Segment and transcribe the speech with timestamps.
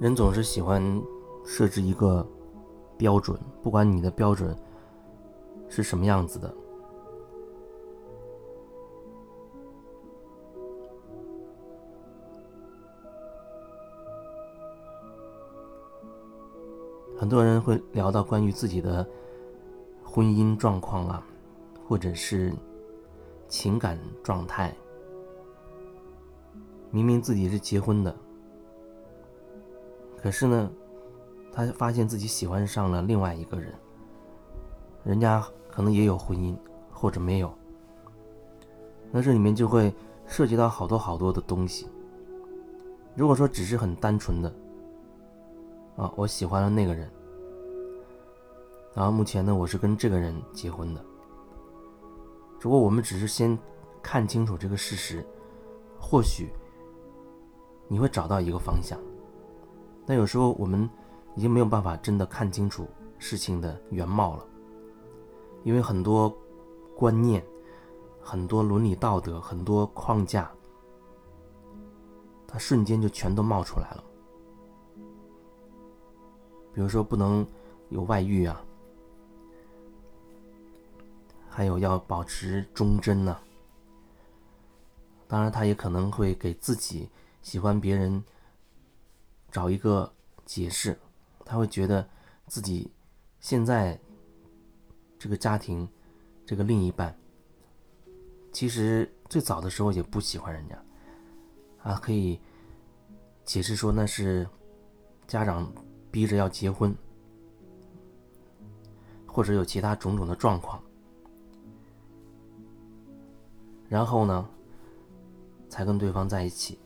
[0.00, 0.82] 人总是喜欢
[1.44, 2.26] 设置一个
[2.98, 4.54] 标准，不管你的标准
[5.68, 6.54] 是什么样子的。
[17.24, 19.08] 很多人会聊到关于自己的
[20.04, 21.26] 婚姻状况啊，
[21.88, 22.52] 或者是
[23.48, 24.76] 情感状态。
[26.90, 28.14] 明明自己是结婚的，
[30.20, 30.70] 可是呢，
[31.50, 33.72] 他发现自己喜欢上了另外一个人，
[35.02, 36.54] 人家可能也有婚姻，
[36.92, 37.50] 或者没有。
[39.10, 39.90] 那这里面就会
[40.26, 41.88] 涉及到好多好多的东西。
[43.14, 44.54] 如果说只是很单纯的，
[45.96, 47.08] 啊，我喜欢了那个人，
[48.94, 51.04] 然后目前呢，我是跟这个人结婚的。
[52.60, 53.56] 如果我们只是先
[54.02, 55.24] 看清楚这个事实，
[56.00, 56.50] 或许
[57.86, 58.98] 你会找到一个方向。
[60.04, 60.88] 但有时候我们
[61.36, 62.86] 已经没有办法真的看清楚
[63.18, 64.44] 事情的原貌了，
[65.62, 66.34] 因为很多
[66.96, 67.44] 观念、
[68.20, 70.50] 很多伦理道德、很多框架，
[72.48, 74.04] 它瞬间就全都冒出来了。
[76.74, 77.46] 比如说不能
[77.90, 78.60] 有外遇啊，
[81.48, 83.38] 还有要保持忠贞呢。
[85.28, 87.08] 当然，他也可能会给自己
[87.42, 88.22] 喜欢别人
[89.52, 90.12] 找一个
[90.44, 90.98] 解释，
[91.44, 92.06] 他会觉得
[92.48, 92.90] 自己
[93.38, 93.98] 现在
[95.16, 95.88] 这个家庭
[96.44, 97.16] 这个另一半，
[98.52, 100.84] 其实最早的时候也不喜欢人家，
[101.84, 102.40] 啊，可以
[103.44, 104.44] 解释说那是
[105.28, 105.72] 家长。
[106.14, 106.94] 逼着要结婚，
[109.26, 110.80] 或者有其他种种的状况，
[113.88, 114.48] 然后呢，
[115.68, 116.78] 才跟对方在一起。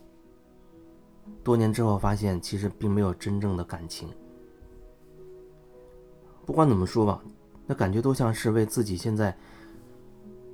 [1.43, 4.09] 多年之后发现，其实并没有真正的感情。
[6.43, 7.21] 不管怎么说吧，
[7.67, 9.37] 那感觉都像是为自己现在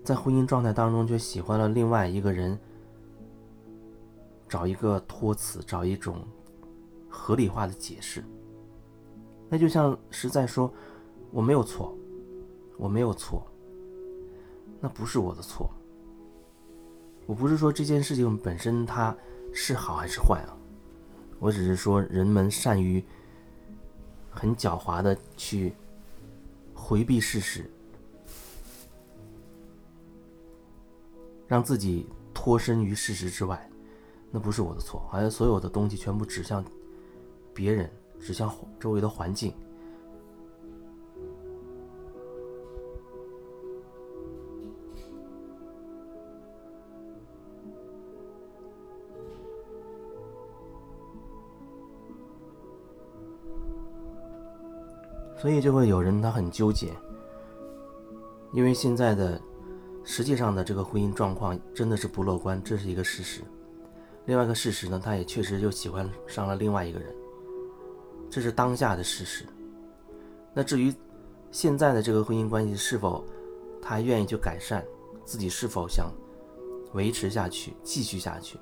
[0.03, 2.59] 在婚姻状态当中却喜欢了另外一个人，
[4.49, 6.27] 找一个托词，找一种
[7.09, 8.21] 合理化的解释。
[9.49, 10.71] 那就像是在说，
[11.31, 11.95] 我没有错，
[12.77, 13.45] 我没有错，
[14.79, 15.69] 那不是我的错。
[17.27, 19.15] 我不是说这件事情本身它
[19.53, 20.57] 是好还是坏啊，
[21.39, 23.03] 我只是说人们善于
[24.29, 25.73] 很狡猾的去
[26.73, 27.69] 回避事实，
[31.47, 33.69] 让自己脱身于事实之外，
[34.31, 36.63] 那不是我的错，好像所有的东西全部指向
[37.53, 37.89] 别人。
[38.19, 39.53] 指向周围的环境，
[55.37, 56.89] 所以就会有人他很纠结，
[58.51, 59.39] 因为现在的
[60.03, 63.41] 实际上的这个婚姻状况真的是不乐观，这是一个事实。
[64.25, 67.13] 另外一个事实呢，他也确实就喜欢上了另外一个人。
[68.35, 69.45] 这是当下的事实。
[70.53, 70.93] 那至于
[71.51, 73.23] 现在的这个婚姻关系是否
[73.81, 74.83] 他愿意去改善，
[75.23, 76.11] 自己是否想
[76.91, 78.59] 维持下去、继续下去，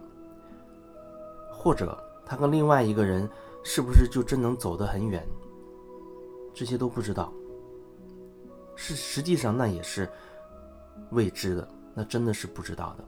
[1.51, 3.27] 或者他跟另外一个人
[3.63, 5.27] 是不是就真能走得很远，
[6.53, 7.33] 这些都不知道。
[8.75, 10.07] 是实际上那也是
[11.09, 13.03] 未知的，那真的是不知道的。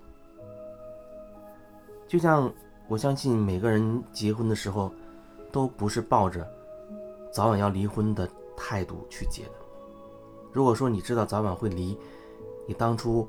[2.08, 2.52] 就像
[2.88, 4.92] 我相信每个人结婚的时候。
[5.52, 6.46] 都不是抱着
[7.36, 8.26] 早晚要离婚的
[8.56, 9.52] 态度去结的。
[10.54, 11.98] 如果说你知道早晚会离，
[12.66, 13.28] 你当初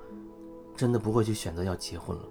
[0.77, 2.23] 真的不会去选择要结婚了。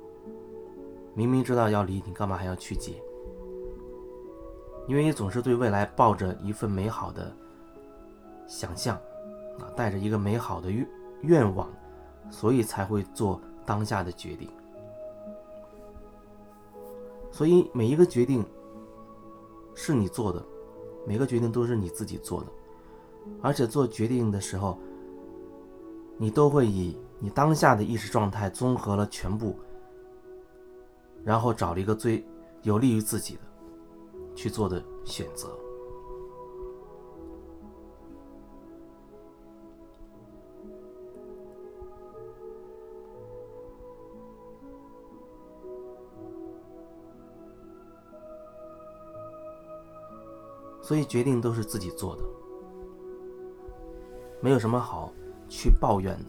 [1.13, 2.93] 明明知道要离，你干嘛还要去结？
[4.87, 7.29] 因为你总是对未来抱着一份美好的
[8.47, 8.95] 想象，
[9.59, 10.87] 啊，带着一个美好的愿
[11.23, 11.69] 愿望，
[12.31, 14.49] 所以才会做当下的决定。
[17.33, 18.45] 所以每一个决定。
[19.77, 20.41] 是你做的，
[21.05, 22.47] 每个决定都是你自己做的，
[23.41, 24.79] 而且做决定的时候，
[26.17, 29.55] 你都会以你当下的意识状态综合了全部，
[31.23, 32.25] 然后找了一个最
[32.63, 33.41] 有利于自己的
[34.35, 35.49] 去做的选择。
[50.85, 52.21] 所以决定都是自己做的，
[54.39, 55.11] 没有什么好
[55.49, 56.25] 去抱怨的，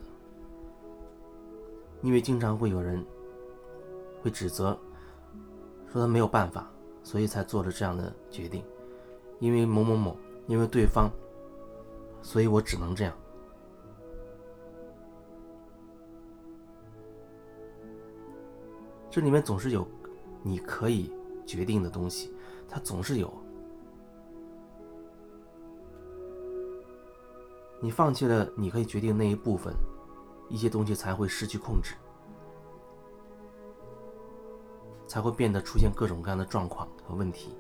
[2.01, 3.05] 因为经常会有人
[4.23, 4.75] 会指责，
[5.93, 6.71] 说他没有办法，
[7.03, 8.65] 所以才做了这样的决定，
[9.41, 10.17] 因为某某某，
[10.47, 11.11] 因为对方，
[12.23, 13.13] 所以我只能这样。
[19.11, 19.87] 这里面总是有
[20.43, 21.13] 你可以
[21.45, 22.35] 决定的东西，
[22.67, 23.31] 它总是有。
[27.81, 29.75] 你放弃了你可以决定那一部分，
[30.49, 31.95] 一些东西才会失去控制，
[35.07, 37.57] 才会变得出现各种各样的状况和问题。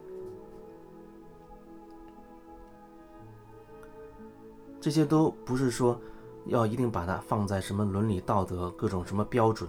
[4.80, 6.00] 这些都不是说
[6.44, 9.68] 要一定把它放在什么伦理道德、各种什么标准。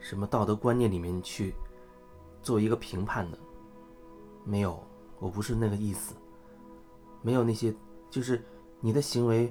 [0.00, 1.54] 什么道德观念里面去
[2.42, 3.38] 做一个评判的？
[4.44, 4.78] 没有，
[5.18, 6.14] 我不是那个意思。
[7.22, 7.74] 没有那些，
[8.10, 8.44] 就是
[8.80, 9.50] 你的行为，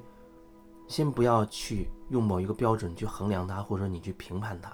[0.94, 4.72] 先不要去用某一个标准去衡量它，或者你去评判它。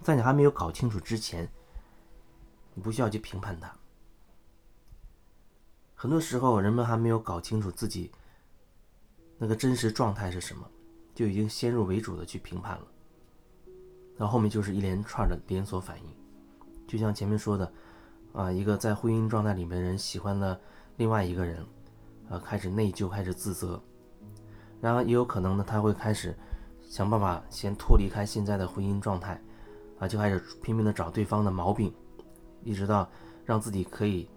[0.00, 1.46] 在你还没有搞清楚之前，
[2.72, 3.70] 你不需要去评判它。
[5.94, 8.10] 很多时候，人们还没有搞清楚自己
[9.36, 10.66] 那个真实状态是什么，
[11.14, 12.86] 就已经先入为主的去评判了。
[14.16, 16.16] 然后后面就是一连串的连锁反应，
[16.88, 17.70] 就像前面说的，
[18.32, 20.58] 啊，一个在婚姻状态里面的人喜欢了
[20.96, 21.62] 另外一个人，
[22.30, 23.78] 啊，开始内疚，开始自责，
[24.80, 26.34] 然后也有可能呢，他会开始
[26.82, 29.40] 想办法先脱离开现在的婚姻状态，
[29.98, 31.92] 啊，就开始拼命的找对方的毛病，
[32.64, 33.08] 一直到
[33.44, 34.28] 让自己可以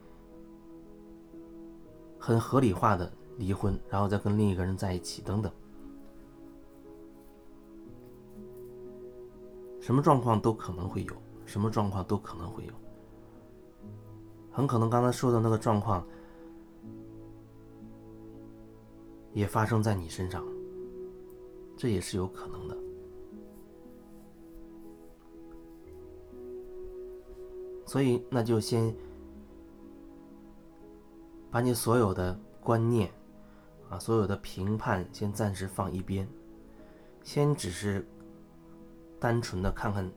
[2.19, 5.51] 很合理化的离婚，然后再跟另一个人在一起，等等。
[9.79, 11.13] 什么状况都可能会有，
[11.45, 12.73] 什么状况都可能会有，
[14.51, 16.05] 很可能刚才说的那个状况
[19.33, 20.45] 也发生在你身上，
[21.75, 22.77] 这也是有可能的。
[27.85, 28.95] 所以，那就先
[31.51, 33.11] 把你所有的观念
[33.89, 36.27] 啊，所有的评判先暂时放一边，
[37.23, 38.07] 先只是。
[39.19, 40.11] 单纯的看看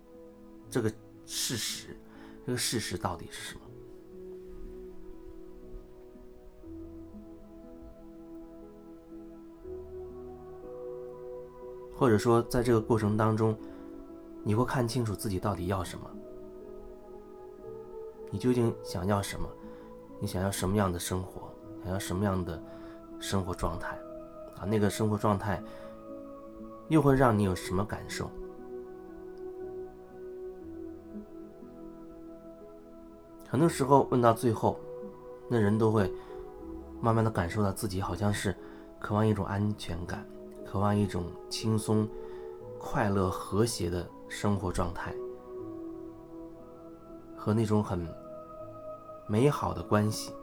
[0.68, 0.92] 这个
[1.24, 1.96] 事实，
[2.44, 3.60] 这个事实到底是什么？
[11.96, 13.56] 或者说，在这个过程当中，
[14.42, 16.10] 你会看清楚自己到底要什么？
[18.30, 19.48] 你究竟想要什么？
[20.20, 21.50] 你想要什么样的生活？
[21.82, 22.60] 想要什么样的
[23.18, 23.96] 生活状态？
[24.56, 25.62] 啊，那个生活状态
[26.88, 28.30] 又会让你有什么感受？
[33.48, 34.78] 很多时候问到最后，
[35.48, 36.12] 那人都会
[37.00, 38.54] 慢慢的感受到自己好像是
[38.98, 40.26] 渴望一种安全感，
[40.76, 42.06] 渴望一种轻松、
[42.78, 45.10] 快乐、和谐的生活状态，
[47.34, 48.06] 和那种很
[49.26, 50.34] 美好的关系。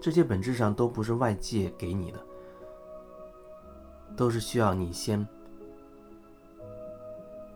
[0.00, 2.20] 这些本质上都不是外界给你的，
[4.16, 5.26] 都是需要你先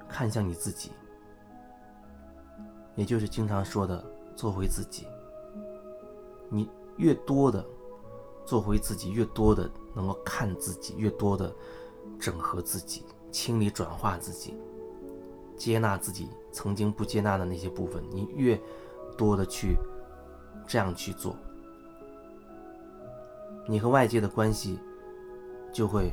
[0.09, 0.91] 看向你自己。
[2.97, 4.05] 也就是经常说的
[4.35, 5.07] 做回自己。
[6.49, 7.65] 你越多的
[8.45, 11.55] 做回自己，越多的能够看自己，越多的
[12.19, 14.55] 整合自己，清理转化自己，
[15.57, 18.03] 接纳自己曾经不接纳的那些部分。
[18.11, 18.61] 你越
[19.17, 19.77] 多的去
[20.67, 21.37] 这样去做，
[23.69, 24.79] 你和外界的关系
[25.73, 26.13] 就会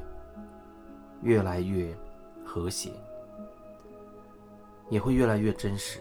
[1.21, 1.97] 越来越
[2.45, 2.91] 和谐，
[4.89, 5.99] 也会越来越真实。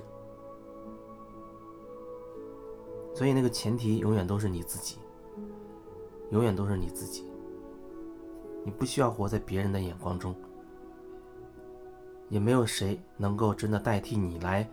[3.14, 4.98] 所以，那个前提永远都是你自己，
[6.30, 7.24] 永远都是你自己。
[8.64, 10.34] 你不需要活在别人的眼光中，
[12.28, 14.68] 也没有谁能够真的代替你来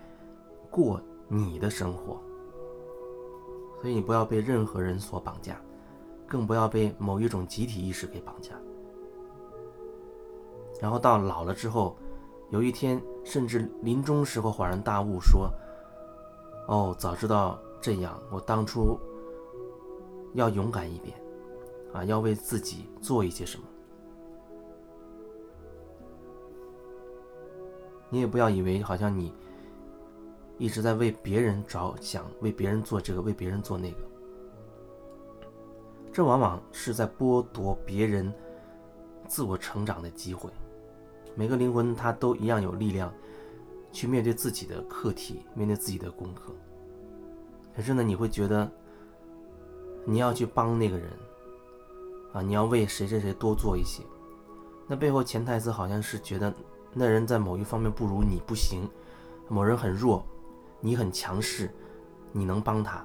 [0.69, 2.19] 过你的生活。
[3.81, 5.61] 所以，你不要被任何人所绑架，
[6.27, 8.51] 更不要被某一种集体意识给绑架。
[10.81, 11.95] 然后到老了之后，
[12.49, 15.49] 有一天甚至临终时候恍然大悟，说
[16.67, 18.97] ：“哦，早知道。”这样，我当初
[20.33, 21.15] 要勇敢一点，
[21.95, 23.63] 啊，要为自己做一些什么。
[28.09, 29.33] 你也不要以为好像你
[30.57, 33.97] 一直在为别人着想，为别人做这个，为别人做那个，
[36.11, 38.31] 这往往是在剥夺别人
[39.27, 40.49] 自我成长的机会。
[41.33, 43.13] 每个灵魂他都一样有力量
[43.91, 46.53] 去面对自己的课题，面对自己的功课。
[47.75, 48.69] 可是呢，你会觉得
[50.05, 51.09] 你要去帮那个人
[52.35, 54.03] 啊，你要为谁谁谁多做一些，
[54.87, 56.53] 那背后潜台词好像是觉得
[56.91, 58.89] 那人在某一方面不如你不行，
[59.47, 60.21] 某人很弱，
[60.81, 61.73] 你很强势，
[62.33, 63.01] 你能帮他。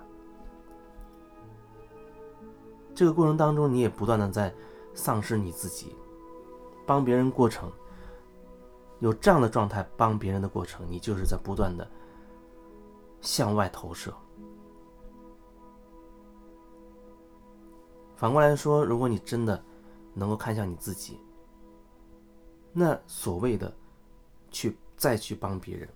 [2.93, 4.53] 这个过程当中，你也不断的在
[4.95, 5.95] 丧失你自己，
[6.85, 7.71] 帮别人过程，
[8.99, 11.89] 有这样的状态帮别人的过程，你就是在不断的
[13.21, 14.13] 向外投射。
[18.21, 19.65] 反过来说，如果你真的
[20.13, 21.19] 能够看向你自己，
[22.71, 23.75] 那所谓的
[24.51, 25.89] 去再去帮别人，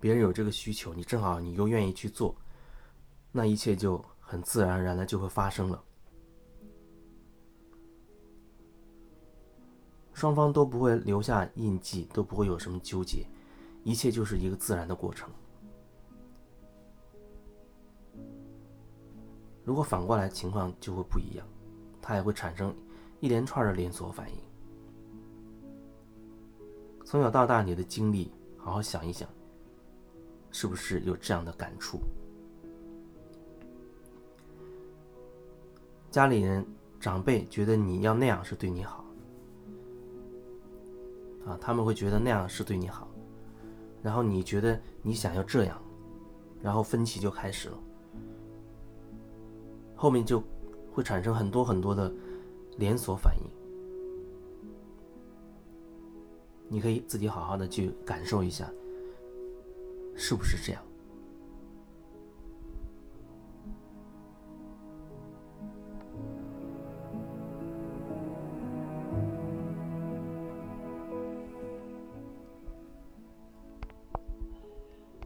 [0.00, 2.34] 别人有这个需求，你正好你又愿意去做，
[3.32, 5.84] 那一切就很自然而然的就会发生了，
[10.14, 13.26] 双方都不会留下印记，都不会有什么纠结，
[13.84, 15.30] 一切就是一个自然的过程。
[19.66, 21.44] 如果反过来，情况就会不一样，
[22.00, 22.72] 它也会产生
[23.18, 24.36] 一连串的连锁反应。
[27.04, 29.28] 从小到大，你的经历，好好想一想，
[30.52, 31.98] 是不是有这样的感触？
[36.12, 36.64] 家里人、
[37.00, 39.04] 长辈觉得你要那样是对你好，
[41.44, 43.08] 啊，他们会觉得那样是对你好，
[44.00, 45.76] 然后你觉得你想要这样，
[46.62, 47.78] 然后分歧就开始了。
[49.96, 50.42] 后面就
[50.92, 52.12] 会产生很多很多的
[52.76, 53.42] 连锁反应，
[56.68, 58.70] 你可以自己好好的去感受一下，
[60.14, 60.82] 是不是这样？